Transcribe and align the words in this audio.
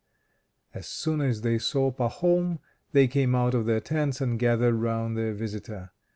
As 0.73 0.87
soon 0.87 1.21
as 1.21 1.41
they 1.41 1.59
saw 1.59 1.91
Pahom, 1.91 2.57
they 2.91 3.07
came 3.07 3.35
out 3.35 3.53
of 3.53 3.67
their 3.67 3.79
tents 3.81 4.19
and 4.19 4.39
gathered 4.39 4.73
round 4.73 5.15
their 5.15 5.35
visitor. 5.35 5.91